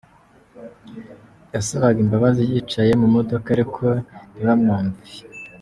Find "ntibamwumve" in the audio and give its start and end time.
4.31-4.99